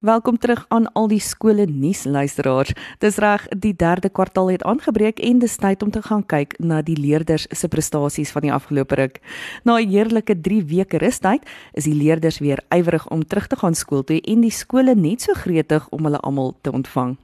Welkom 0.00 0.38
terug 0.38 0.64
aan 0.68 0.86
al 0.92 1.10
die 1.12 1.20
skole 1.20 1.66
nuus 1.68 2.06
luisteraars. 2.08 2.72
Dis 3.04 3.18
reg, 3.20 3.42
die 3.52 3.74
derde 3.76 4.08
kwartaal 4.08 4.48
het 4.48 4.62
aangebreek 4.64 5.20
en 5.20 5.42
dis 5.42 5.56
tyd 5.60 5.82
om 5.84 5.90
te 5.92 6.00
gaan 6.02 6.24
kyk 6.24 6.56
na 6.56 6.78
die 6.80 6.96
leerders 6.96 7.44
se 7.52 7.68
prestasies 7.68 8.32
van 8.32 8.46
die 8.48 8.52
afgelope 8.52 8.96
ruk. 8.96 9.20
Na 9.62 9.76
'n 9.76 9.92
heerlike 9.92 10.40
3 10.40 10.64
weke 10.64 10.98
rustyd 11.04 11.44
is 11.72 11.84
die 11.84 11.94
leerders 11.94 12.38
weer 12.38 12.64
ywerig 12.72 13.08
om 13.10 13.26
terug 13.26 13.46
te 13.46 13.56
gaan 13.56 13.74
skool 13.74 14.02
toe 14.02 14.20
en 14.20 14.40
die 14.40 14.50
skole 14.50 14.94
net 14.94 15.20
so 15.20 15.34
gretig 15.34 15.88
om 15.90 16.04
hulle 16.04 16.20
almal 16.20 16.56
te 16.62 16.72
ontvang. 16.72 17.16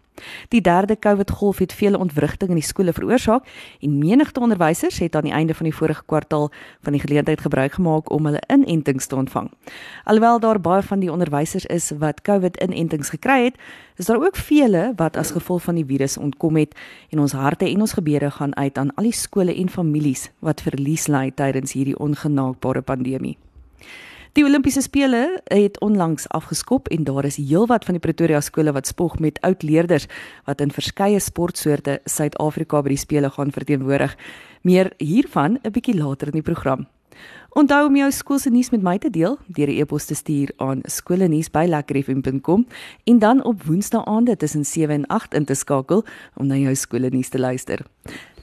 Die 0.49 0.61
derde 0.61 0.99
COVID-golf 0.99 1.59
het 1.59 1.73
vele 1.73 1.99
ontwrigtinge 1.99 2.51
in 2.51 2.61
die 2.61 2.67
skole 2.67 2.93
veroorsaak 2.93 3.47
en 3.81 3.99
menigte 3.99 4.41
onderwysers 4.41 4.99
het 4.99 5.17
aan 5.17 5.29
die 5.29 5.33
einde 5.33 5.55
van 5.55 5.65
die 5.69 5.75
vorige 5.75 6.03
kwartaal 6.07 6.51
van 6.83 6.93
die 6.93 7.01
geleentheid 7.01 7.41
gebruik 7.41 7.73
gemaak 7.73 8.11
om 8.11 8.25
hulle 8.25 8.43
inentings 8.47 9.07
te 9.07 9.17
ontvang. 9.17 9.51
Alhoewel 10.05 10.41
daar 10.41 10.61
baie 10.61 10.83
van 10.83 11.01
die 11.01 11.13
onderwysers 11.13 11.67
is 11.67 11.91
wat 11.99 12.23
COVID-inentings 12.23 13.09
gekry 13.09 13.45
het, 13.45 13.59
is 13.97 14.07
daar 14.07 14.21
ook 14.21 14.37
vele 14.37 14.93
wat 14.97 15.17
as 15.17 15.31
gevolg 15.31 15.63
van 15.63 15.75
die 15.75 15.85
virus 15.85 16.17
ontkom 16.17 16.57
het 16.57 16.77
en 17.11 17.19
ons 17.19 17.33
harte 17.33 17.69
en 17.69 17.81
ons 17.81 17.93
gebede 17.93 18.31
gaan 18.31 18.57
uit 18.57 18.79
aan 18.79 18.95
al 18.95 19.09
die 19.09 19.13
skole 19.13 19.55
en 19.55 19.69
families 19.69 20.31
wat 20.39 20.61
verlies 20.61 21.07
ly 21.07 21.31
tydens 21.35 21.73
hierdie 21.73 21.99
ongenaakbare 21.99 22.83
pandemie. 22.83 23.37
Die 24.37 24.45
Olimpiese 24.45 24.83
spele 24.85 25.41
het 25.49 25.79
onlangs 25.81 26.27
afgeskop 26.29 26.89
en 26.93 27.05
daar 27.09 27.25
is 27.25 27.39
heelwat 27.41 27.87
van 27.89 27.97
die 27.97 28.03
Pretoria 28.05 28.43
skole 28.45 28.75
wat 28.77 28.87
spog 28.87 29.15
met 29.19 29.39
oud 29.41 29.63
leerders 29.65 30.05
wat 30.45 30.61
in 30.61 30.75
verskeie 30.77 31.23
sportsoorte 31.25 32.03
Suid-Afrika 32.05 32.83
by 32.85 32.93
die 32.93 33.01
spele 33.01 33.31
gaan 33.33 33.55
verteenwoordig. 33.55 34.13
Meer 34.61 34.93
hiervan 35.01 35.57
'n 35.65 35.73
bietjie 35.73 35.97
later 35.97 36.29
in 36.29 36.37
die 36.37 36.51
program. 36.53 36.85
Onthou 37.57 37.87
om 37.89 37.95
jou 37.97 38.11
skool 38.13 38.37
se 38.37 38.51
nuus 38.53 38.69
met 38.69 38.83
my 38.85 38.99
te 39.01 39.09
deel 39.09 39.39
deur 39.57 39.71
'n 39.73 39.79
e-pos 39.81 40.05
te 40.05 40.15
stuur 40.15 40.53
aan 40.57 40.81
skoolnuus@lekkerfm.com 40.85 42.67
en 43.05 43.19
dan 43.19 43.45
op 43.45 43.63
woensdae 43.63 44.05
aande 44.05 44.37
tussen 44.37 44.65
7 44.65 44.95
en 44.95 45.07
8 45.07 45.35
in 45.35 45.45
te 45.45 45.55
skakel 45.55 46.05
om 46.35 46.47
na 46.47 46.57
jou 46.57 46.75
skool 46.75 47.09
nuus 47.09 47.29
te 47.29 47.39
luister. 47.39 47.87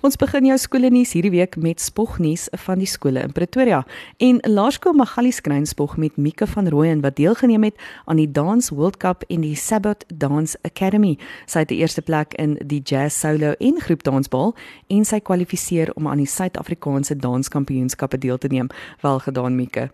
Ons 0.04 0.18
begin 0.20 0.44
jou 0.44 0.58
skoolnuus 0.60 1.14
hierdie 1.16 1.32
week 1.32 1.54
met 1.56 1.80
spognuus 1.80 2.50
van 2.66 2.82
die 2.82 2.88
skole 2.92 3.22
in 3.24 3.32
Pretoria 3.32 3.86
en 4.20 4.42
Laerskool 4.44 4.98
Magalies 5.00 5.38
Kruinspog 5.40 5.94
met 5.96 6.18
Mika 6.20 6.44
van 6.52 6.68
Rooyen 6.68 7.00
wat 7.06 7.16
deelgeneem 7.16 7.64
het 7.64 7.80
aan 8.12 8.20
die 8.20 8.28
Dance 8.28 8.76
World 8.76 8.98
Cup 9.00 9.24
en 9.32 9.46
die 9.46 9.56
Sabbath 9.56 10.04
Dance 10.12 10.60
Academy. 10.68 11.14
Sy 11.48 11.64
het 11.64 11.72
die 11.72 11.78
eerste 11.80 12.04
plek 12.04 12.36
in 12.36 12.58
die 12.68 12.82
jazz 12.84 13.16
solo 13.16 13.54
en 13.64 13.80
groep 13.80 14.04
dansbal 14.04 14.52
en 14.92 15.08
sy 15.08 15.22
kwalifiseer 15.24 15.94
om 15.96 16.12
aan 16.12 16.20
die 16.20 16.28
Suid-Afrikaanse 16.28 17.16
danskampioenskappe 17.24 18.20
deel 18.20 18.38
te 18.44 18.52
neem. 18.52 18.68
Wel 19.04 19.20
gedaan 19.20 19.56
Mika. 19.56 19.90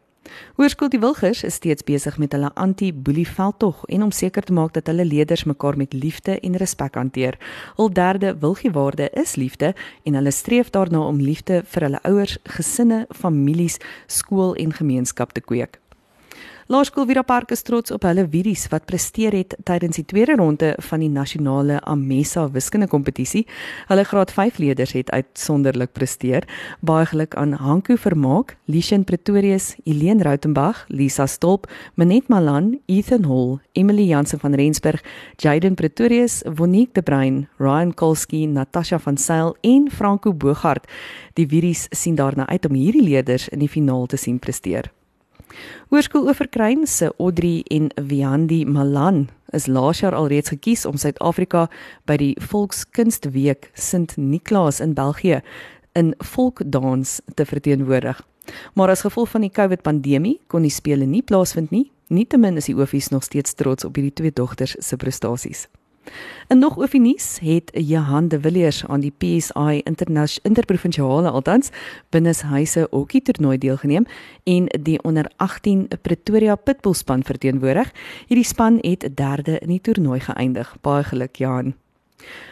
Hoërskool 0.56 0.92
Die 0.94 1.00
Wilgers 1.02 1.40
is 1.44 1.56
steeds 1.58 1.84
besig 1.84 2.18
met 2.22 2.36
hulle 2.36 2.52
anti-boelie 2.54 3.26
veldtog 3.28 3.80
en 3.90 4.04
om 4.06 4.12
seker 4.14 4.46
te 4.46 4.54
maak 4.54 4.76
dat 4.76 4.92
hulle 4.92 5.06
leerders 5.06 5.44
mekaar 5.50 5.78
met 5.78 5.94
liefde 5.98 6.38
en 6.40 6.60
respek 6.62 6.94
hanteer. 6.94 7.40
Hul 7.76 7.90
derde 7.94 8.36
wilgiewaarde 8.38 9.10
is 9.18 9.36
liefde 9.36 9.74
en 10.04 10.14
hulle 10.14 10.32
streef 10.32 10.70
daarna 10.70 11.02
om 11.10 11.22
liefde 11.22 11.64
vir 11.66 11.88
hulle 11.88 12.04
ouers, 12.06 12.38
gesinne, 12.44 13.08
families, 13.10 13.82
skool 14.06 14.54
en 14.56 14.78
gemeenskap 14.78 15.34
te 15.34 15.42
kweek. 15.42 15.82
Laerskool 16.70 17.08
Vira 17.10 17.24
Park 17.26 17.50
is 17.50 17.64
trots 17.66 17.90
op 17.90 18.04
hulle 18.06 18.28
widies 18.30 18.68
wat 18.70 18.84
presteer 18.86 19.34
het 19.34 19.56
tydens 19.66 19.98
die 19.98 20.04
tweede 20.06 20.36
ronde 20.38 20.68
van 20.86 21.02
die 21.02 21.08
nasionale 21.10 21.80
Amesa 21.90 22.44
wiskunde 22.54 22.86
kompetisie. 22.92 23.48
Hulle 23.90 24.04
graad 24.06 24.30
5 24.36 24.60
leerders 24.62 24.94
het 24.94 25.10
uitsonderlik 25.10 25.96
presteer. 25.98 26.46
Baie 26.86 27.08
geluk 27.10 27.34
aan 27.42 27.56
Hanku 27.58 27.98
Vermaak, 27.98 28.54
Lishan 28.70 29.02
Pretorius, 29.04 29.72
Eileen 29.82 30.22
Rautenbach, 30.22 30.84
Lisa 30.94 31.26
Stolp, 31.26 31.66
Manet 31.98 32.30
Malan, 32.30 32.76
Ethan 32.86 33.26
Hall, 33.26 33.58
Emily 33.74 34.06
Jansen 34.12 34.40
van 34.40 34.54
Rensburg, 34.54 35.02
Jaden 35.42 35.74
Pretorius, 35.74 36.44
Wonique 36.46 36.94
De 36.94 37.02
Bruin, 37.02 37.48
Ryan 37.58 37.96
Kolski, 37.96 38.46
Natasha 38.46 39.00
van 39.00 39.18
Sail 39.18 39.56
en 39.62 39.90
Franco 39.90 40.34
Bogart. 40.34 40.86
Die 41.34 41.50
widies 41.50 41.88
sien 41.90 42.16
daarna 42.16 42.46
uit 42.46 42.70
om 42.70 42.78
hierdie 42.78 43.08
leerders 43.10 43.50
in 43.50 43.66
die 43.66 43.74
finaal 43.74 44.06
te 44.06 44.22
sien 44.22 44.38
presteer. 44.38 44.94
Hoërskool 45.90 46.28
Oeverkruin 46.30 46.88
se 46.88 47.12
Audrey 47.18 47.64
en 47.74 47.90
Viandi 48.10 48.66
Malan 48.66 49.28
is 49.54 49.68
laas 49.68 50.04
jaar 50.04 50.16
alreeds 50.16 50.54
gekies 50.54 50.86
om 50.86 50.98
Suid-Afrika 50.98 51.68
by 52.10 52.18
die 52.22 52.34
Volkskunstweek 52.52 53.72
Sint 53.74 54.18
Niklaas 54.18 54.80
in 54.84 54.94
België 54.94 55.42
in 55.98 56.14
volkdans 56.34 57.20
te 57.36 57.46
verteenwoordig. 57.46 58.22
Maar 58.74 58.94
as 58.94 59.02
gevolg 59.06 59.30
van 59.30 59.46
die 59.46 59.54
COVID-pandemie 59.54 60.38
kon 60.48 60.66
die 60.66 60.74
spele 60.74 61.06
nie 61.06 61.24
plaasvind 61.26 61.74
nie. 61.74 61.90
Nietemin 62.10 62.58
is 62.58 62.70
die 62.70 62.78
Oefies 62.78 63.12
nog 63.14 63.24
steeds 63.24 63.54
trots 63.54 63.86
op 63.86 63.98
hierdie 63.98 64.14
twee 64.14 64.34
dogters 64.34 64.76
se 64.80 64.98
prestasies. 64.98 65.68
En 66.48 66.60
nog 66.60 66.78
oor 66.78 66.90
die 66.90 67.00
nuus 67.00 67.40
het 67.42 67.72
Johan 67.74 68.28
de 68.28 68.40
Villiers 68.40 68.86
aan 68.86 69.00
die 69.00 69.14
PSI 69.18 69.82
interprovinsiale 70.42 71.30
althans 71.30 71.70
binneshuise 72.10 72.88
hokkie 72.92 73.22
toernooi 73.22 73.58
deelgeneem 73.58 74.06
en 74.44 74.66
die 74.82 75.04
onder 75.04 75.32
18 75.38 75.88
Pretoria 76.02 76.56
Pitbull 76.56 76.94
span 76.94 77.24
verteenwoordig. 77.24 77.92
Hierdie 78.28 78.46
span 78.46 78.78
het 78.82 79.10
derde 79.16 79.60
in 79.60 79.68
die 79.68 79.82
toernooi 79.82 80.20
geëindig. 80.20 80.76
Baie 80.82 81.04
geluk 81.04 81.36
Johan. 81.36 81.74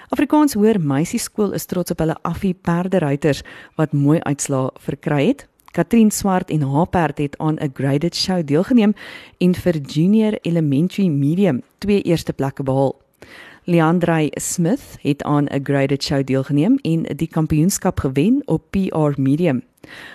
Afrikaans 0.10 0.54
Hoër 0.54 0.80
Meisieskool 0.80 1.52
is 1.58 1.66
trots 1.66 1.92
op 1.92 2.00
hulle 2.00 2.16
Affie 2.22 2.54
perderuiters 2.54 3.44
wat 3.76 3.94
mooi 3.94 4.20
uitslae 4.20 4.70
verkry 4.80 5.26
het. 5.28 5.48
Katrien 5.78 6.12
Swart 6.12 6.50
en 6.50 6.62
haar 6.62 6.88
perd 6.88 7.18
het 7.18 7.38
aan 7.38 7.58
'n 7.60 7.72
graded 7.74 8.16
show 8.16 8.42
deelgeneem 8.46 8.94
en 9.38 9.56
vir 9.56 9.78
junior 9.78 10.38
elementary 10.42 11.08
medium 11.08 11.62
twee 11.78 12.02
eerste 12.02 12.34
plekke 12.34 12.64
behaal. 12.64 13.07
Leandrey 13.70 14.32
Smith 14.34 14.96
het 15.02 15.24
aan 15.24 15.46
'n 15.46 15.60
graded 15.64 16.04
show 16.04 16.26
deelgeneem 16.26 16.78
en 16.82 17.04
die 17.04 17.28
kampioenskap 17.28 18.00
gewen 18.00 18.42
op 18.46 18.64
PR 18.70 19.22
medium. 19.22 19.64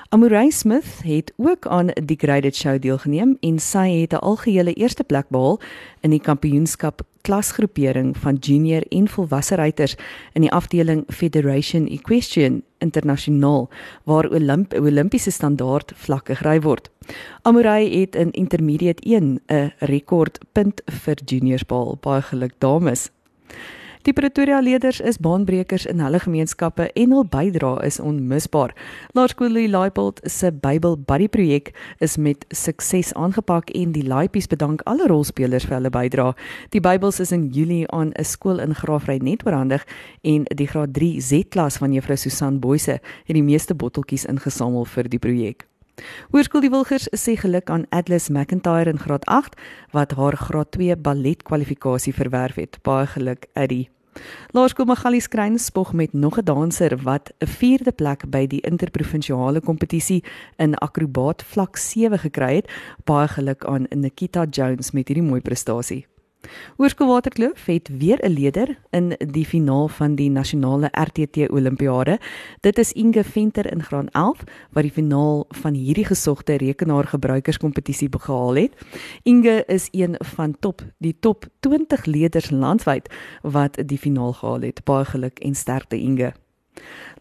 Amorey 0.08 0.50
Smith 0.50 1.00
het 1.02 1.32
ook 1.36 1.66
aan 1.66 1.86
die 2.04 2.16
graded 2.16 2.56
show 2.56 2.80
deelgeneem 2.80 3.36
en 3.40 3.58
sy 3.58 4.00
het 4.00 4.12
'n 4.12 4.16
algehele 4.16 4.72
eerste 4.72 5.04
plek 5.04 5.28
behaal 5.28 5.60
in 6.00 6.10
die 6.10 6.20
kampioenskap 6.20 7.02
klasgroepering 7.20 8.16
van 8.16 8.34
junior 8.34 8.82
en 8.88 9.08
volwasse 9.08 9.54
ruiters 9.54 9.96
in 10.32 10.40
die 10.40 10.52
afdeling 10.52 11.04
Federation 11.08 11.88
Equestrian 11.88 12.62
Internasionaal 12.78 13.68
waar 14.04 14.30
Olymp 14.30 14.74
Olimpiese 14.74 15.30
standaard 15.30 15.92
vlakke 15.94 16.34
gery 16.34 16.60
word. 16.60 16.90
Amorey 17.42 18.00
het 18.00 18.14
in 18.14 18.30
intermediate 18.30 19.02
1 19.08 19.40
'n 19.46 19.72
rekordpunt 19.78 20.82
vir 20.86 21.16
juniors 21.24 21.66
behaal. 21.66 21.96
Baie 22.00 22.22
geluk 22.22 22.52
dames. 22.58 23.10
Die 24.02 24.12
Pretoria 24.12 24.58
leerders 24.58 24.98
is 25.00 25.20
baanbrekers 25.22 25.84
in 25.86 26.00
hulle 26.02 26.18
gemeenskappe 26.18 26.88
en 26.98 27.12
hul 27.14 27.22
bydrae 27.30 27.84
is 27.86 28.00
onmisbaar. 28.02 28.74
Laerskool 29.14 29.54
Leipold 29.70 30.18
se 30.26 30.50
Bybel 30.50 30.96
Buddy 30.98 31.28
projek 31.30 31.70
is 32.02 32.16
met 32.16 32.42
sukses 32.50 33.14
aangepak 33.14 33.70
en 33.70 33.94
die 33.94 34.02
Laipies 34.02 34.50
bedank 34.50 34.82
alle 34.90 35.06
rolspelers 35.06 35.68
vir 35.70 35.78
hulle 35.78 35.94
bydrae. 35.94 36.34
Die 36.74 36.82
Bybels 36.82 37.20
is 37.22 37.30
in 37.30 37.52
Julie 37.54 37.86
aan 37.94 38.10
'n 38.18 38.24
skool 38.24 38.58
in 38.58 38.74
Graafry 38.74 39.20
net 39.22 39.46
oorhandig 39.46 39.86
en 40.22 40.44
die 40.50 40.66
graad 40.66 40.94
3 40.94 41.20
Z-klas 41.20 41.78
van 41.78 41.92
Juffrou 41.92 42.16
Susan 42.16 42.58
Boyse 42.58 42.98
het 42.98 43.34
die 43.34 43.42
meeste 43.42 43.74
botteltjies 43.74 44.24
ingesamel 44.24 44.84
vir 44.84 45.08
die 45.08 45.18
projek. 45.18 45.71
Hoërskool 46.32 46.64
Die 46.64 46.70
Wilgers 46.72 47.08
sê 47.12 47.34
geluk 47.36 47.70
aan 47.70 47.86
Atlas 47.90 48.28
McIntyre 48.28 48.90
in 48.90 48.98
graad 48.98 49.26
8 49.26 49.58
wat 49.92 50.12
haar 50.16 50.36
graad 50.36 50.70
2 50.72 50.96
ballet 50.96 51.42
kwalifikasie 51.42 52.14
verwerf 52.14 52.54
het. 52.56 52.78
Baie 52.82 53.06
geluk, 53.06 53.46
Eddie. 53.52 53.90
Laerskool 54.52 54.86
Magalies 54.86 55.28
Kruin 55.28 55.58
spog 55.58 55.92
met 55.92 56.12
nog 56.12 56.38
'n 56.38 56.44
danser 56.44 56.96
wat 57.02 57.32
'n 57.38 57.46
4de 57.46 57.92
plek 57.92 58.30
by 58.30 58.46
die 58.46 58.60
interprovinsiale 58.60 59.60
kompetisie 59.60 60.24
in 60.56 60.74
akrobaat 60.74 61.42
vlak 61.42 61.76
7 61.76 62.18
gekry 62.18 62.54
het. 62.54 62.70
Baie 63.04 63.28
geluk 63.28 63.64
aan 63.64 63.86
Nikita 63.90 64.44
Jones 64.50 64.90
met 64.90 65.08
hierdie 65.08 65.28
mooi 65.28 65.40
prestasie. 65.40 66.11
Hoërskool 66.76 67.08
Waterkloof 67.08 67.66
het 67.66 67.88
weer 67.98 68.18
'n 68.22 68.32
leier 68.32 68.78
in 68.90 69.14
die 69.18 69.44
finaal 69.44 69.88
van 69.88 70.14
die 70.14 70.30
nasionale 70.30 70.88
RTT 70.90 71.50
Olimpiade. 71.50 72.18
Dit 72.60 72.78
is 72.78 72.92
Inge 72.92 73.24
Venter 73.24 73.72
in 73.72 73.82
graad 73.82 74.10
11 74.10 74.44
wat 74.70 74.82
die 74.82 74.92
finaal 74.92 75.44
van 75.48 75.74
hierdie 75.74 76.04
gesogte 76.04 76.54
rekenaargebruikerskompetisie 76.54 78.08
behaal 78.08 78.54
het. 78.54 78.72
Inge 79.22 79.64
is 79.66 79.88
een 79.90 80.14
van 80.18 80.56
top 80.60 80.82
die 80.98 81.16
top 81.20 81.46
20 81.60 82.04
leiers 82.04 82.50
landwyd 82.50 83.14
wat 83.42 83.78
die 83.86 83.98
finaal 83.98 84.32
gehaal 84.32 84.60
het. 84.60 84.84
Baie 84.84 85.04
geluk 85.04 85.38
en 85.38 85.54
sterkte 85.54 85.96
Inge. 85.96 86.32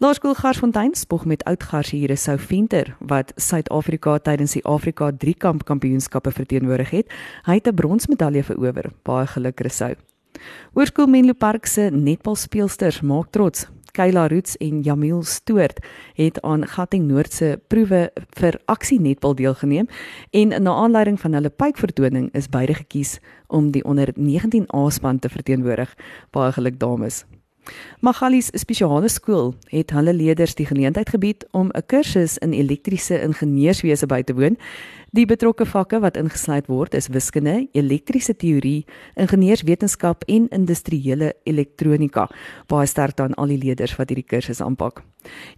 Laerskool 0.02 0.34
Garsfontein 0.34 0.96
spog 0.96 1.26
met 1.26 1.44
oud 1.44 1.64
Garsiere 1.64 2.16
Sou 2.16 2.38
Venter 2.40 2.96
wat 3.00 3.34
Suid-Afrika 3.36 4.18
tydens 4.18 4.56
die 4.58 4.64
Afrika 4.66 5.12
3 5.12 5.34
kamp 5.38 5.66
kampioenskappe 5.66 6.32
verteenwoordig 6.32 6.90
het. 6.90 7.12
Hy 7.46 7.54
het 7.54 7.68
'n 7.68 7.76
bronsmedalje 7.76 8.44
verower. 8.44 8.92
Baie 9.04 9.28
geluk 9.28 9.60
Resou. 9.60 9.96
Hoërskool 10.74 11.08
Menlo 11.08 11.34
Park 11.34 11.66
se 11.66 11.90
netbalspeelsters 11.94 13.02
maak 13.02 13.30
trots. 13.30 13.68
Kayla 13.92 14.28
Roots 14.28 14.58
en 14.58 14.82
Jamil 14.82 15.24
Stoort 15.24 15.80
het 16.14 16.42
aan 16.42 16.68
Gauteng 16.68 17.08
Noord 17.08 17.34
se 17.34 17.60
proewe 17.68 18.12
vir 18.30 18.60
aksie 18.66 19.00
netbal 19.02 19.36
deelgeneem 19.36 19.88
en 20.32 20.64
na 20.64 20.72
aanleiding 20.72 21.20
van 21.20 21.34
hulle 21.34 21.50
pypvertoning 21.50 22.30
is 22.34 22.50
beide 22.50 22.74
gekies 22.74 23.20
om 23.48 23.72
die 23.72 23.84
onder 23.84 24.14
19A 24.16 24.88
span 24.88 25.20
te 25.20 25.30
verteenwoordig. 25.30 25.96
Baie 26.32 26.52
geluk 26.52 26.80
dames. 26.80 27.26
Magalies 28.00 28.50
Spesiale 28.58 29.10
Skool 29.10 29.54
het 29.70 29.92
hulle 29.92 30.14
leerders 30.14 30.56
die 30.56 30.66
geleentheid 30.66 31.10
gebied 31.10 31.46
om 31.52 31.70
'n 31.74 31.86
kursus 31.86 32.38
in 32.38 32.54
elektriese 32.54 33.22
ingenieurswese 33.22 34.06
by 34.06 34.22
te 34.22 34.34
woon. 34.34 34.58
Die 35.12 35.26
betrokke 35.26 35.66
vakke 35.66 36.00
wat 36.00 36.18
ingesluit 36.18 36.68
word 36.68 36.94
is 36.94 37.08
wiskunde, 37.08 37.68
elektriese 37.72 38.36
teorie, 38.36 38.86
ingenieurswetenskap 39.16 40.24
en 40.28 40.48
industriële 40.50 41.34
elektronika. 41.44 42.30
Baie 42.68 42.88
sterk 42.88 43.20
aan 43.20 43.34
al 43.34 43.48
die 43.48 43.58
leerders 43.58 43.96
wat 43.96 44.10
hierdie 44.10 44.28
kursus 44.28 44.62
aanpak. 44.62 45.04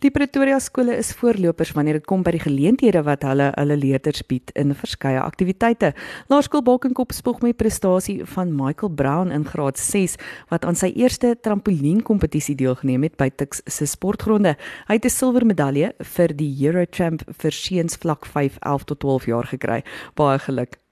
Die 0.03 0.11
Pretoria 0.11 0.59
skole 0.59 0.95
is 0.97 1.13
voorlopers 1.13 1.71
wanneer 1.71 1.99
dit 1.99 2.07
kom 2.09 2.23
by 2.25 2.33
die 2.35 2.43
geleenthede 2.43 3.03
wat 3.07 3.23
hulle 3.27 3.51
hulle 3.55 3.77
leerders 3.79 4.23
bied 4.27 4.51
in 4.59 4.75
verskeie 4.75 5.21
aktiwiteite. 5.21 5.93
Laerskool 6.31 6.63
Balkenkop 6.65 7.13
spog 7.15 7.41
met 7.45 7.57
prestasie 7.57 8.19
van 8.35 8.53
Michael 8.55 8.91
Brown 8.91 9.31
in 9.31 9.47
graad 9.47 9.79
6 9.79 10.17
wat 10.51 10.65
aan 10.65 10.75
sy 10.79 10.91
eerste 10.95 11.35
trampolien 11.41 12.03
kompetisie 12.03 12.55
deelgeneem 12.59 13.07
het 13.07 13.17
by 13.17 13.29
Tuks 13.29 13.63
se 13.65 13.87
sportgronde. 13.89 14.57
Hy 14.87 14.99
het 14.99 15.05
'n 15.05 15.09
silwer 15.09 15.45
medalje 15.45 15.93
vir 15.99 16.35
die 16.35 16.53
Eurochamp 16.65 17.23
vir 17.27 17.51
seuns 17.51 17.95
vlak 17.95 18.25
5 18.25 18.57
11 18.61 18.83
tot 18.83 18.99
12 18.99 19.25
jaar 19.25 19.47
gekry. 19.47 19.83
Baie 20.15 20.39
geluk. 20.39 20.82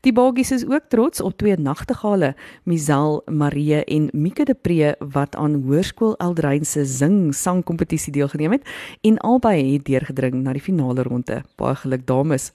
Die 0.00 0.12
Bogies 0.12 0.50
is 0.50 0.66
ook 0.66 0.88
trots 0.88 1.20
op 1.20 1.36
twee 1.36 1.56
nagtegale, 1.56 2.34
Misel 2.64 3.22
Marie 3.26 3.84
en 3.84 4.08
Mika 4.12 4.44
de 4.44 4.54
Pre 4.54 4.94
wat 4.98 5.36
aan 5.36 5.62
Hoërskool 5.62 6.16
Eldrein 6.16 6.64
se 6.64 6.84
sing 6.84 7.34
sang 7.34 7.64
kompetisie 7.64 8.12
deelgeneem 8.12 8.52
het 8.52 8.68
en 9.00 9.18
albei 9.18 9.72
het 9.72 9.84
deurgedring 9.84 10.42
na 10.42 10.52
die 10.52 10.62
finale 10.62 11.02
ronde. 11.02 11.42
Baie 11.56 11.74
geluk 11.74 12.06
dames. 12.06 12.52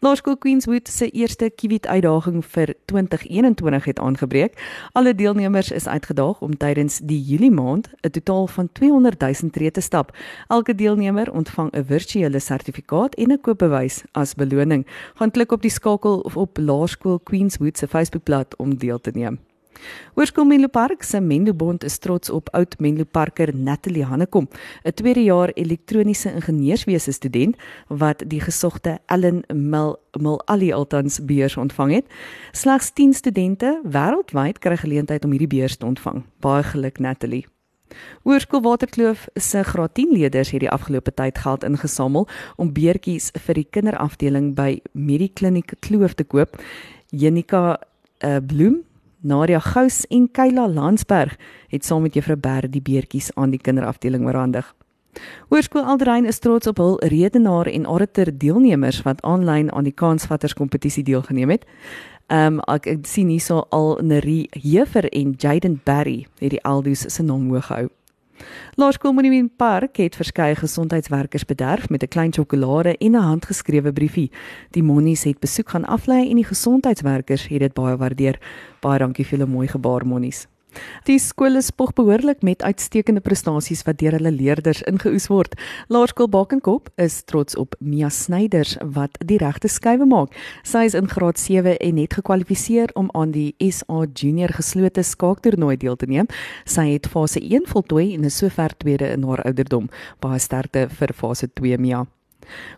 Laerskool 0.00 0.36
Queenswood 0.36 0.88
se 0.88 1.10
eerste 1.10 1.50
Kiwit 1.50 1.86
uitdaging 1.86 2.44
vir 2.44 2.74
2021 2.84 3.84
het 3.84 3.98
aangebreek. 3.98 4.58
Alle 4.92 5.14
deelnemers 5.14 5.70
is 5.70 5.86
uitgedaag 5.86 6.40
om 6.40 6.56
tydens 6.56 6.98
die 7.02 7.22
Julie 7.22 7.50
maand 7.50 7.88
'n 8.00 8.10
totaal 8.10 8.46
van 8.46 8.68
200 8.72 9.20
000 9.20 9.50
tree 9.50 9.70
te 9.70 9.80
stap. 9.80 10.16
Elke 10.48 10.74
deelnemer 10.74 11.32
ontvang 11.32 11.70
'n 11.72 11.84
virtuele 11.84 12.38
sertifikaat 12.38 13.14
en 13.14 13.32
'n 13.32 13.40
koopbewys 13.40 14.02
as 14.12 14.34
beloning. 14.34 14.86
Gaan 15.14 15.30
klik 15.30 15.52
op 15.52 15.62
die 15.62 15.70
skakel 15.70 16.18
of 16.18 16.36
op 16.36 16.58
Laerskool 16.58 17.18
Queenswood 17.18 17.78
se 17.78 17.88
Facebookblad 17.88 18.56
om 18.56 18.76
deel 18.76 19.00
te 19.00 19.10
neem. 19.14 19.51
Hoërskool 20.14 20.44
Menlo 20.44 20.68
Park 20.68 21.02
se 21.02 21.20
Menlo 21.20 21.54
Bond 21.54 21.84
is 21.84 21.98
trots 21.98 22.30
op 22.30 22.48
oud 22.52 22.74
Menlo 22.78 23.04
Parker 23.04 23.56
Natalie 23.56 24.04
Hannekom, 24.04 24.48
'n 24.84 24.94
tweede 24.94 25.22
jaar 25.22 25.50
elektroniese 25.54 26.32
ingenieurswese 26.34 27.12
student 27.12 27.56
wat 27.88 28.22
die 28.26 28.40
gesogte 28.40 28.98
Ellen 29.06 29.42
Mil 29.54 29.96
Milali 30.20 30.72
Altans 30.72 31.24
beurs 31.24 31.56
ontvang 31.56 31.92
het. 31.92 32.04
Slegs 32.52 32.92
10 32.92 33.12
studente 33.12 33.80
wêreldwyd 33.84 34.58
kry 34.58 34.76
geleentheid 34.76 35.24
om 35.24 35.30
hierdie 35.30 35.58
beurs 35.58 35.76
te 35.76 35.86
ontvang. 35.86 36.22
Baie 36.40 36.62
geluk 36.62 36.98
Natalie. 36.98 37.46
Hoërskool 38.24 38.62
Waterkloof 38.62 39.26
se 39.34 39.62
graad 39.62 39.94
10 39.94 40.12
leerders 40.12 40.50
het 40.50 40.60
die 40.60 40.70
afgelope 40.70 41.14
tyd 41.14 41.38
geld 41.38 41.64
ingesamel 41.64 42.28
om 42.56 42.72
beertjies 42.72 43.30
vir 43.46 43.54
die 43.54 43.66
kinderafdeling 43.70 44.54
by 44.54 44.80
Medikliniek 44.92 45.74
Kloof 45.80 46.14
te 46.14 46.24
koop. 46.24 46.56
Jenika 47.10 47.78
uh, 48.24 48.36
Bloem 48.46 48.82
Nadia 49.22 49.58
Gous 49.62 50.06
en 50.10 50.28
Kayla 50.30 50.68
Landsberg 50.68 51.36
het 51.70 51.84
saam 51.84 52.02
met 52.02 52.14
Juffrou 52.14 52.36
Berg 52.36 52.72
die 52.74 52.82
beertjies 52.82 53.30
aan 53.34 53.50
die 53.54 53.60
kinderafdeling 53.60 54.26
oorhandig. 54.26 54.74
Hoërskool 55.52 55.84
Alderein 55.84 56.26
is 56.26 56.38
trots 56.38 56.66
op 56.66 56.80
hul 56.80 56.98
redenaar 57.12 57.68
en 57.70 57.86
orator 57.88 58.32
deelnemers 58.34 59.02
wat 59.06 59.22
aanlyn 59.22 59.70
aan 59.72 59.86
die 59.86 59.94
kansvatters 59.94 60.56
kompetisie 60.58 61.04
deelgeneem 61.04 61.54
het. 61.54 61.66
Ehm 62.32 62.58
um, 62.58 62.60
ek, 62.66 62.86
ek 62.86 63.06
sien 63.06 63.28
hierso 63.28 63.66
al 63.70 63.98
Nerie 64.02 64.48
Hefer 64.56 65.08
en 65.12 65.34
Jaden 65.38 65.80
Barry 65.84 66.26
het 66.40 66.54
die 66.56 66.62
Aldus 66.64 67.04
se 67.06 67.22
naam 67.22 67.50
hoog 67.52 67.66
gehou. 67.66 67.90
Laerskool 68.74 69.12
Monument 69.12 69.56
Park 69.56 69.96
het 69.96 70.16
verskeie 70.16 70.54
gesondheidswerkers 70.54 71.44
bederf 71.44 71.88
met 71.88 72.02
'n 72.02 72.08
klein 72.08 72.32
sjokolade 72.32 72.96
en 72.98 73.12
'n 73.16 73.28
handgeskrewe 73.30 73.92
briefie. 73.92 74.30
Die 74.70 74.82
monnies 74.82 75.24
het 75.24 75.40
besoek 75.40 75.68
gaan 75.68 75.84
aflei 75.84 76.30
en 76.30 76.36
die 76.36 76.44
gesondheidswerkers 76.44 77.48
het 77.48 77.60
dit 77.60 77.74
baie 77.74 77.96
waardeer. 77.96 78.38
Baie 78.80 78.98
dankie 78.98 79.26
vir 79.26 79.38
julle 79.38 79.50
mooi 79.50 79.68
gebaar 79.68 80.06
monnies. 80.06 80.51
Die 81.08 81.18
skole 81.18 81.62
spog 81.62 81.92
behoorlik 81.98 82.42
met 82.42 82.62
uitstekende 82.62 83.20
prestasies 83.20 83.82
wat 83.86 83.98
deur 83.98 84.16
hulle 84.16 84.32
leerders 84.34 84.82
ingeoes 84.88 85.28
word. 85.32 85.56
Laerskool 85.92 86.30
Bakenkop 86.32 86.88
is 86.96 87.22
trots 87.24 87.56
op 87.56 87.74
Mia 87.80 88.08
Snyders 88.08 88.76
wat 88.94 89.18
die 89.18 89.40
regte 89.42 89.68
skuwe 89.68 90.06
maak. 90.06 90.36
Sy 90.62 90.86
is 90.88 90.96
in 90.98 91.10
graad 91.10 91.38
7 91.42 91.76
en 91.76 92.00
het 92.00 92.16
gekwalifiseer 92.20 92.94
om 92.94 93.10
aan 93.18 93.34
die 93.34 93.52
SA 93.70 94.06
Junior 94.14 94.54
geslote 94.56 95.02
skaaktoernooi 95.02 95.76
deel 95.76 95.96
te 95.96 96.06
neem. 96.06 96.30
Sy 96.64 96.92
het 96.94 97.10
fase 97.10 97.42
1 97.42 97.68
voltooi 97.72 98.12
en 98.14 98.24
is 98.30 98.38
sover 98.38 98.76
tweede 98.78 99.12
in 99.12 99.28
haar 99.28 99.44
ouderdom. 99.44 99.90
Baie 100.20 100.40
sterkte 100.40 100.88
vir 100.88 101.16
fase 101.16 101.50
2 101.52 101.78
Mia. 101.78 102.06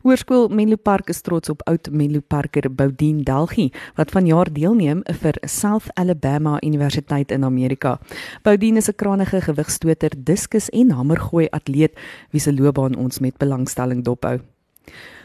Hoërskool 0.02 0.48
Menlo 0.48 0.76
Park 0.76 1.08
is 1.08 1.20
trots 1.20 1.48
op 1.48 1.62
oud 1.68 1.88
Menlo 1.90 2.20
Parker 2.20 2.70
Boudin 2.70 3.22
Delgie 3.22 3.72
wat 3.96 4.10
vanjaar 4.10 4.52
deelneem 4.52 5.02
vir 5.20 5.38
South 5.48 5.90
Alabama 5.94 6.58
Universiteit 6.62 7.30
in 7.30 7.44
Amerika. 7.44 7.98
Boudin 8.42 8.76
is 8.76 8.88
'n 8.88 8.96
krangige 8.96 9.40
gewigstoter, 9.40 10.10
diskus 10.16 10.68
en 10.70 10.90
hamergooi 10.90 11.48
atleet 11.50 11.92
wie 12.30 12.40
se 12.40 12.52
loopbaan 12.52 12.96
ons 12.96 13.18
met 13.18 13.38
belangstelling 13.38 14.04
dophou. 14.04 14.40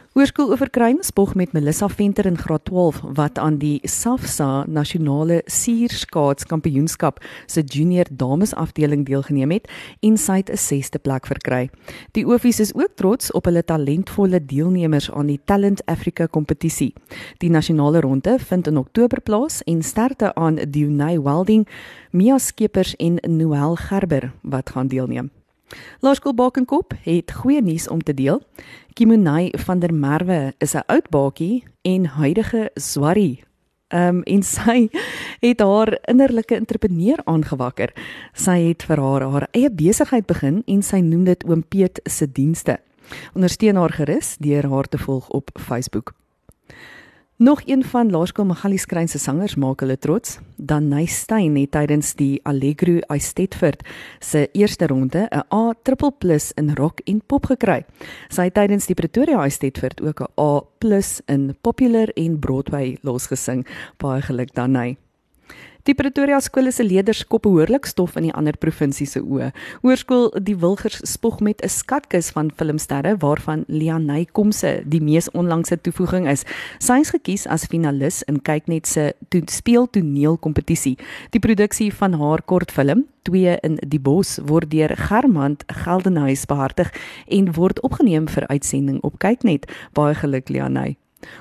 Hoërskool 0.10 0.50
Oeverkruin 0.50 1.04
spog 1.06 1.36
met 1.38 1.52
Melissa 1.54 1.86
Venter 1.88 2.26
in 2.26 2.38
graad 2.38 2.64
12 2.66 3.02
wat 3.14 3.38
aan 3.38 3.60
die 3.62 3.78
SAFSA 3.86 4.64
Nasionale 4.66 5.44
Suurskaats 5.46 6.48
Kampioenskap 6.50 7.20
se 7.46 7.62
junior 7.62 8.10
dames 8.10 8.56
afdeling 8.58 9.06
deelgeneem 9.06 9.54
het 9.54 9.70
en 10.02 10.18
sy 10.18 10.40
het 10.42 10.50
'n 10.50 10.58
6ste 10.58 11.00
plek 11.02 11.28
verkry. 11.28 11.70
Die 12.18 12.26
Ofies 12.26 12.60
is 12.60 12.74
ook 12.74 12.96
trots 12.96 13.32
op 13.32 13.46
hulle 13.46 13.64
talentvolle 13.64 14.46
deelnemers 14.46 15.12
aan 15.12 15.28
die 15.28 15.40
Talent 15.46 15.86
Africa 15.86 16.26
kompetisie. 16.26 16.94
Die 17.38 17.50
nasionale 17.50 18.00
ronde 18.00 18.40
vind 18.40 18.68
in 18.68 18.78
Oktober 18.78 19.22
plaas 19.22 19.64
en 19.64 19.82
sterkte 19.84 20.34
aan 20.34 20.56
Dionay 20.56 21.22
Welding, 21.22 21.68
Mia 22.12 22.38
Skeepers 22.38 22.96
en 22.96 23.20
Noel 23.28 23.76
Gerber 23.76 24.34
wat 24.42 24.70
gaan 24.70 24.88
deelneem. 24.88 25.30
Laerskool 26.00 26.34
Bakenkop 26.34 26.94
het 27.04 27.32
goeie 27.32 27.62
nuus 27.62 27.88
om 27.88 28.04
te 28.04 28.14
deel. 28.14 28.42
Kimonai 28.94 29.52
van 29.66 29.80
der 29.80 29.94
Merwe 29.94 30.54
is 30.58 30.74
'n 30.76 30.84
oud 30.88 31.10
bakie 31.10 31.64
en 31.82 32.06
huidige 32.06 32.72
swarrie. 32.76 33.44
Ehm 33.88 34.16
um, 34.16 34.24
en 34.24 34.44
sy 34.44 34.90
het 35.40 35.60
haar 35.60 35.98
innerlike 36.02 36.56
entrepreneur 36.56 37.22
aangewakker. 37.24 37.94
Sy 38.34 38.60
het 38.68 38.84
vir 38.84 38.98
haar 39.02 39.22
haar 39.22 39.48
eie 39.52 39.72
besigheid 39.72 40.26
begin 40.26 40.64
en 40.68 40.82
sy 40.82 41.00
noem 41.00 41.24
dit 41.24 41.46
Oom 41.48 41.64
Piet 41.64 42.00
se 42.06 42.32
dienste. 42.32 42.80
Ondersteun 43.34 43.76
haar 43.76 43.94
gerus 43.94 44.36
deur 44.38 44.70
haar 44.70 44.88
te 44.88 44.98
volg 44.98 45.30
op 45.30 45.50
Facebook. 45.54 46.14
Nog 47.40 47.62
een 47.66 47.84
van 47.84 48.10
Laerskool 48.10 48.46
Magali 48.46 48.78
Skrein 48.78 49.08
se 49.08 49.20
sangers 49.20 49.56
maak 49.56 49.80
hulle 49.80 49.96
trots. 49.98 50.40
Danai 50.56 51.06
Stein 51.08 51.56
het 51.56 51.72
tydens 51.72 52.12
die 52.20 52.42
Allegro 52.44 52.98
Estetford 53.16 53.86
se 54.20 54.50
eerste 54.52 54.88
ronde 54.88 55.30
'n 55.32 55.56
A 55.56 55.74
in 56.56 56.76
rock 56.76 57.00
en 57.00 57.22
pop 57.26 57.46
gekry. 57.46 57.86
Sy 58.28 58.42
het 58.44 58.54
tydens 58.54 58.86
die 58.86 58.96
Pretoria 58.96 59.46
Estetford 59.46 60.02
ook 60.02 60.20
'n 60.20 60.42
A 60.42 60.62
in 61.26 61.56
popular 61.62 62.10
en 62.14 62.40
Broadway 62.40 62.98
losgesing. 63.02 63.68
Baie 63.98 64.22
geluk 64.22 64.54
Danai. 64.54 64.98
Die 65.90 65.96
Pretoria 65.98 66.38
skole 66.38 66.70
se 66.70 66.84
leerders 66.86 67.24
kop 67.26 67.48
behoorlik 67.48 67.88
stof 67.90 68.14
in 68.20 68.28
die 68.28 68.34
ander 68.38 68.54
provinsies 68.62 69.16
se 69.16 69.24
oë. 69.26 69.48
Hoërskool 69.82 70.28
Die 70.46 70.54
Wilgers 70.62 71.00
spog 71.10 71.40
met 71.42 71.64
'n 71.66 71.70
skatkis 71.70 72.30
van 72.36 72.52
filmsterre 72.54 73.16
waarvan 73.18 73.64
Lianey 73.68 74.28
Komse 74.32 74.84
die 74.86 75.02
mees 75.02 75.32
onlangse 75.32 75.82
toevoeging 75.82 76.30
is. 76.30 76.46
Sy 76.78 77.00
is 77.02 77.10
gekies 77.10 77.48
as 77.48 77.66
finalis 77.66 78.22
in 78.28 78.40
Kyknet 78.42 78.86
se 78.88 79.14
to 79.30 79.42
speel 79.48 79.90
toneel 79.90 80.38
kompetisie. 80.38 80.98
Die 81.32 81.40
produksie 81.40 81.92
van 81.94 82.14
haar 82.14 82.42
kortfilm 82.46 83.06
Twee 83.24 83.58
in 83.62 83.80
die 83.88 84.00
bos 84.00 84.40
word 84.46 84.70
deur 84.70 84.96
Germand 84.96 85.64
Geldenhuys 85.68 86.46
behartig 86.46 86.94
en 87.28 87.54
word 87.54 87.82
opgeneem 87.82 88.28
vir 88.28 88.48
uitsending 88.48 89.02
op 89.02 89.18
Kyknet. 89.18 89.66
Baie 89.94 90.14
geluk 90.14 90.50
Lianey. 90.50 90.98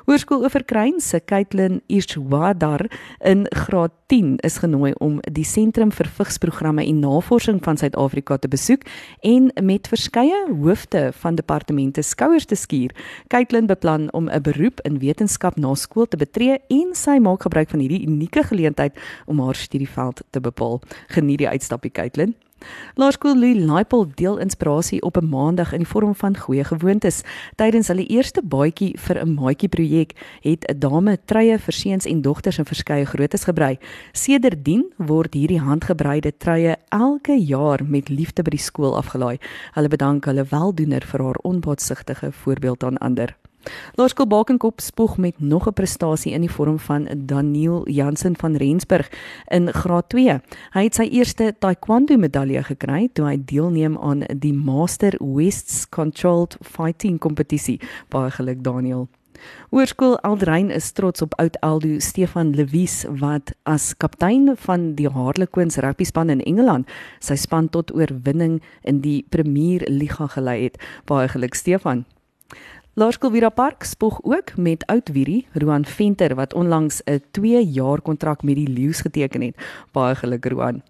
Hoërskool 0.09 0.43
Oeverkruin 0.43 1.01
se 1.01 1.21
Kaitlin 1.21 1.81
Ishwadar 1.87 2.87
in 3.25 3.47
graad 3.55 3.93
10 4.09 4.39
is 4.47 4.57
genooi 4.59 4.95
om 5.05 5.19
die 5.37 5.45
Sentrum 5.45 5.93
vir 5.95 6.09
Vigsprogramme 6.17 6.83
en 6.83 7.03
Navorsing 7.05 7.61
van 7.65 7.79
Suid-Afrika 7.79 8.39
te 8.41 8.49
besoek 8.49 8.87
en 9.21 9.51
met 9.63 9.91
verskeie 9.91 10.41
hoofde 10.49 11.11
van 11.21 11.39
departemente 11.39 12.03
skouers 12.03 12.49
te 12.49 12.57
skuur. 12.57 12.95
Kaitlin 13.29 13.69
beplan 13.71 14.09
om 14.13 14.29
'n 14.29 14.43
beroep 14.43 14.81
in 14.81 14.99
wetenskap 14.99 15.57
na 15.57 15.75
skool 15.75 16.07
te 16.07 16.17
betree 16.17 16.59
en 16.69 16.95
sy 16.95 17.19
maak 17.19 17.43
gebruik 17.43 17.71
van 17.71 17.81
hierdie 17.81 18.07
unieke 18.07 18.43
geleentheid 18.43 18.99
om 19.27 19.41
haar 19.41 19.55
studieveld 19.55 20.23
te 20.31 20.41
bepaal. 20.41 20.81
Geniet 21.09 21.39
die 21.39 21.49
uitstappie 21.49 21.91
Kaitlin. 21.91 22.35
Laerskool 22.95 23.39
Louis 23.39 23.65
Laipold 23.65 24.17
deel 24.17 24.39
inspirasie 24.39 25.03
op 25.03 25.17
'n 25.17 25.29
maandag 25.29 25.73
in 25.73 25.79
die 25.79 25.87
vorm 25.87 26.15
van 26.15 26.37
goeie 26.37 26.65
gewoontes. 26.65 27.23
Tydens 27.57 27.89
hulle 27.89 28.07
eerste 28.07 28.43
baadjie 28.43 28.99
vir 28.99 29.21
'n 29.21 29.35
maatjie 29.35 29.69
projek 29.69 30.13
het 30.41 30.65
'n 30.65 30.79
dame 30.79 31.19
truie 31.25 31.59
vir 31.59 31.73
seuns 31.73 32.07
en 32.07 32.23
dogters 32.23 32.59
in 32.59 32.65
verskeie 32.65 33.07
groottes 33.07 33.45
gebrei. 33.45 33.79
Sedertdien 34.13 34.93
word 34.97 35.35
hierdie 35.35 35.61
handgebreide 35.61 36.37
truie 36.37 36.77
elke 36.89 37.37
jaar 37.45 37.81
met 37.85 38.09
liefde 38.09 38.43
by 38.43 38.51
die 38.51 38.59
skool 38.59 38.97
afgelaai. 38.97 39.39
Hulle 39.73 39.89
bedank 39.89 40.25
hulle 40.25 40.45
weldoener 40.45 41.03
vir 41.07 41.23
haar 41.23 41.39
onbaatsigtige 41.43 42.33
voorbeeld 42.33 42.85
aan 42.85 42.99
ander. 42.99 43.37
Laerskool 43.95 44.27
Bakenkop 44.27 44.81
spoeg 44.81 45.17
met 45.17 45.41
nog 45.41 45.67
'n 45.67 45.73
prestasie 45.73 46.33
in 46.33 46.41
die 46.41 46.51
vorm 46.51 46.79
van 46.79 47.09
Daniel 47.17 47.89
Jansen 47.89 48.37
van 48.37 48.57
Rensburg 48.57 49.11
in 49.49 49.73
graad 49.73 50.09
2. 50.09 50.41
Hy 50.71 50.83
het 50.83 50.95
sy 50.95 51.03
eerste 51.03 51.55
taekwondo 51.59 52.17
medalje 52.17 52.63
gekry 52.63 53.09
toe 53.13 53.27
hy 53.27 53.43
deelneem 53.45 53.99
aan 53.99 54.21
die 54.37 54.53
Master 54.53 55.15
West's 55.21 55.89
Controlled 55.89 56.57
Fighting 56.61 57.19
kompetisie. 57.19 57.81
Baie 58.09 58.31
geluk 58.31 58.63
Daniel. 58.63 59.09
Hoërskool 59.71 60.17
Aldrein 60.27 60.71
is 60.71 60.91
trots 60.93 61.23
op 61.23 61.35
oud 61.39 61.61
Aldo 61.61 61.99
Stefan 61.99 62.55
Lewies 62.57 63.05
wat 63.21 63.53
as 63.63 63.97
kaptein 63.97 64.57
van 64.57 64.95
die 64.99 65.09
Harlequins 65.09 65.77
rugbyspan 65.77 66.31
in 66.31 66.41
Engeland 66.41 66.89
sy 67.21 67.37
span 67.37 67.69
tot 67.69 67.95
oorwinning 67.95 68.63
in 68.83 69.01
die 69.01 69.25
Premier 69.29 69.85
Liga 69.89 70.27
gelei 70.27 70.63
het. 70.63 70.79
Baie 71.05 71.29
geluk 71.29 71.55
Stefan. 71.55 72.05
Laerskool 72.99 73.31
Vira 73.31 73.49
Park 73.49 73.85
spog 73.87 74.19
ook 74.23 74.57
met 74.57 74.87
oud 74.87 75.09
Wierie 75.15 75.47
Roan 75.53 75.85
Venter 75.85 76.35
wat 76.35 76.55
onlangs 76.55 77.01
'n 77.05 77.23
2 77.31 77.67
jaar 77.67 78.01
kontrak 78.01 78.43
met 78.43 78.55
die 78.55 78.69
Lions 78.69 79.01
geteken 79.01 79.41
het. 79.41 79.57
Baie 79.93 80.15
geluk 80.15 80.45
Roan. 80.45 80.83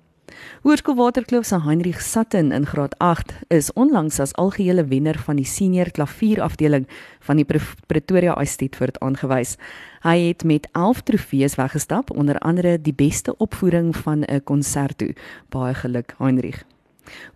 Hoërskool 0.63 0.95
Waterkloof 0.95 1.45
se 1.45 1.61
Heinrich 1.61 2.01
Sutton 2.01 2.53
in 2.53 2.67
graad 2.67 2.99
8 2.99 3.33
is 3.49 3.73
onlangs 3.73 4.21
as 4.21 4.33
algehele 4.33 4.85
wenner 4.85 5.19
van 5.19 5.37
die 5.37 5.45
senior 5.45 5.91
klavierafdeling 5.91 6.89
van 7.21 7.37
die 7.37 7.47
Pretoria 7.87 8.35
Estetford 8.35 8.99
aangewys. 8.99 9.57
Hy 10.01 10.19
het 10.29 10.45
met 10.45 10.69
11 10.73 11.01
trofees 11.01 11.55
weggestap, 11.55 12.11
onder 12.11 12.39
andere 12.39 12.81
die 12.81 12.95
beste 12.95 13.37
opvoering 13.37 13.97
van 13.97 14.23
'n 14.23 14.41
konserto. 14.45 15.07
Baie 15.49 15.75
geluk 15.75 16.15
Heinrich. 16.19 16.78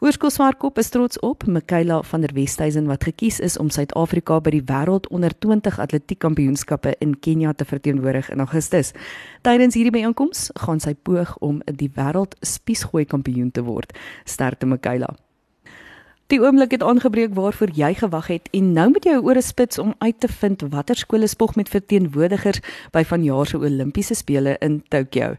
Hoërskool 0.02 0.30
Swartkop 0.30 0.78
is 0.78 0.90
trots 0.92 1.18
op 1.20 1.46
Michaela 1.46 2.02
van 2.02 2.20
der 2.20 2.34
Westhuizen 2.34 2.86
wat 2.86 3.04
gekies 3.04 3.40
is 3.40 3.58
om 3.58 3.70
Suid-Afrika 3.70 4.40
by 4.40 4.54
die 4.54 4.64
wêreld 4.68 5.08
onder 5.10 5.34
20 5.38 5.78
atletiekkampioenskappe 5.82 6.94
in 6.98 7.18
Kenja 7.20 7.52
te 7.52 7.64
verteenwoordig 7.64 8.30
in 8.30 8.44
Augustus. 8.44 8.92
Tydens 9.42 9.74
hierdie 9.78 9.94
byeenkoms 9.94 10.50
gaan 10.66 10.80
sy 10.80 10.94
poog 10.94 11.36
om 11.40 11.60
die 11.66 11.90
wêreld 11.96 12.38
spiesgooi 12.40 13.04
kampioen 13.04 13.50
te 13.50 13.64
word. 13.66 13.94
Sterkte 14.24 14.66
Michaela. 14.66 15.14
Die 16.32 16.40
oomblik 16.40 16.70
het 16.70 16.82
aangebreek 16.82 17.34
waarvoor 17.36 17.68
jy 17.76 17.90
gewag 17.94 18.26
het 18.26 18.46
en 18.56 18.70
nou 18.72 18.86
moet 18.88 19.04
jy 19.04 19.18
ore 19.20 19.40
spits 19.44 19.78
om 19.78 19.90
uit 19.98 20.16
te 20.20 20.28
vind 20.32 20.62
watter 20.72 20.96
skole 20.96 21.26
spog 21.28 21.50
met 21.60 21.68
verteenwoordigers 21.68 22.62
by 22.94 23.02
vanjaar 23.04 23.50
se 23.50 23.58
Olimpiese 23.60 24.16
spele 24.16 24.54
in 24.64 24.78
Tokio. 24.88 25.34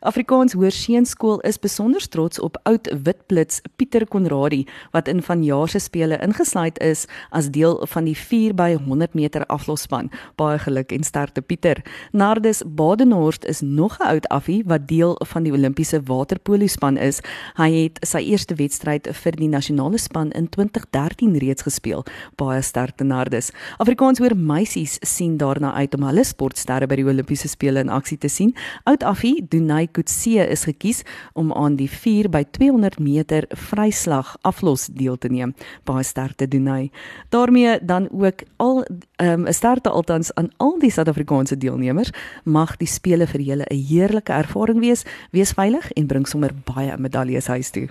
Afrikaans 0.00 0.56
Hoërseunskool 0.56 1.42
is 1.44 1.60
besonder 1.60 2.08
trots 2.08 2.40
op 2.40 2.56
oud 2.62 2.88
Witblits 3.04 3.60
Pieter 3.76 4.06
Konradi 4.08 4.62
wat 4.96 5.10
in 5.12 5.20
vanjaar 5.22 5.68
se 5.68 5.82
spele 5.84 6.16
ingesluit 6.24 6.80
is 6.80 7.04
as 7.28 7.50
deel 7.52 7.76
van 7.92 8.08
die 8.08 8.16
4 8.16 8.56
by 8.56 8.70
100 8.86 9.12
meter 9.20 9.44
aflosspan. 9.52 10.08
Baie 10.40 10.56
geluk 10.64 10.96
en 10.96 11.04
sterkte 11.04 11.44
Pieter. 11.44 11.84
Nardus 12.12 12.62
Badenhorst 12.64 13.44
is 13.44 13.60
nog 13.60 14.00
'n 14.00 14.08
oud 14.14 14.28
affie 14.28 14.64
wat 14.64 14.88
deel 14.88 15.20
van 15.26 15.42
die 15.42 15.52
Olimpiese 15.52 16.00
waterpolo 16.02 16.66
span 16.66 16.96
is. 16.96 17.20
Hy 17.54 17.70
het 17.82 17.98
sy 18.00 18.18
eerste 18.18 18.54
wedstryd 18.54 19.08
vir 19.12 19.32
die 19.36 19.48
nasionale 19.48 19.98
span 19.98 20.36
in 20.38 20.48
2013 20.48 21.36
reeds 21.42 21.66
gespeel. 21.66 22.04
Baie 22.40 22.62
sterkte 22.62 23.04
Nardus. 23.04 23.50
Afrikaans 23.82 24.22
hoor 24.22 24.36
meisies 24.36 24.98
sien 25.06 25.36
daarna 25.40 25.74
uit 25.74 25.94
om 25.94 26.06
hulle 26.08 26.24
sportsterre 26.24 26.88
by 26.88 27.00
die 27.00 27.06
Olimpiese 27.08 27.50
spele 27.50 27.82
in 27.84 27.92
aksie 27.92 28.18
te 28.18 28.30
sien. 28.32 28.54
Oud 28.88 29.04
Affie 29.06 29.42
Dunay 29.50 29.88
Kutse 29.92 30.46
is 30.46 30.64
gekies 30.68 31.02
om 31.34 31.52
aan 31.52 31.76
die 31.78 31.90
4 31.90 32.30
by 32.32 32.44
200 32.58 33.00
meter 33.02 33.48
vryslag 33.68 34.36
aflos 34.48 34.88
deel 34.94 35.18
te 35.18 35.30
neem. 35.32 35.54
Baie 35.88 36.06
sterkte 36.06 36.48
Dunay. 36.48 36.90
daarmee 37.28 37.78
dan 37.82 38.08
ook 38.10 38.42
al 38.56 38.84
ehm, 39.16 39.40
'n 39.40 39.46
um, 39.46 39.52
sterkte 39.52 39.90
altans 39.90 40.34
aan 40.34 40.50
al 40.56 40.78
die 40.78 40.90
Suid-Afrikaanse 40.90 41.56
deelnemers. 41.56 42.10
Mag 42.44 42.76
die 42.76 42.86
spele 42.86 43.26
vir 43.26 43.40
julle 43.40 43.64
'n 43.70 43.84
heerlike 43.88 44.32
ervaring 44.32 44.80
wees. 44.80 45.04
Wees 45.30 45.52
veilig 45.52 45.92
en 45.92 46.06
bring 46.06 46.28
sommer 46.28 46.50
baie 46.64 46.96
medaljes 46.98 47.46
huis 47.46 47.70
toe. 47.70 47.88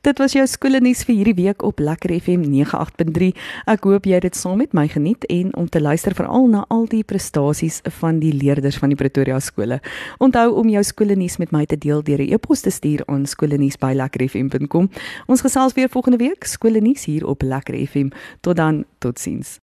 Dit 0.00 0.18
was 0.18 0.32
jou 0.32 0.46
skoolnuus 0.46 1.04
vir 1.04 1.14
hierdie 1.14 1.34
week 1.34 1.62
op 1.76 1.84
Lekker 1.84 2.14
FM 2.20 2.44
98.3. 2.48 3.28
Ek 3.68 3.84
hoop 3.84 4.06
jy 4.08 4.16
het 4.16 4.24
dit 4.24 4.36
saam 4.36 4.60
met 4.62 4.72
my 4.76 4.86
geniet 4.88 5.26
en 5.32 5.52
om 5.60 5.68
te 5.68 5.80
luister 5.80 6.14
veral 6.16 6.48
na 6.48 6.64
al 6.72 6.86
die 6.88 7.02
prestasies 7.04 7.82
van 8.00 8.20
die 8.22 8.32
leerders 8.32 8.78
van 8.80 8.94
die 8.94 8.98
Pretoria 8.98 9.38
skole. 9.44 9.80
Onthou 10.22 10.48
om 10.62 10.70
jou 10.72 10.82
skoolnuus 10.84 11.36
met 11.42 11.52
my 11.52 11.66
te 11.66 11.76
deel 11.76 12.02
deur 12.02 12.22
'n 12.22 12.32
e-pos 12.32 12.60
te 12.60 12.70
stuur 12.70 13.02
aan 13.06 13.26
skoolnuus@lekkerfm.com. 13.26 14.90
Ons 15.26 15.40
gesels 15.40 15.74
weer 15.74 15.88
volgende 15.88 16.18
week 16.18 16.44
skoolnuus 16.44 17.04
hier 17.04 17.26
op 17.26 17.42
Lekker 17.42 17.86
FM. 17.86 18.08
Tot 18.40 18.56
dan, 18.56 18.84
totsiens. 18.98 19.54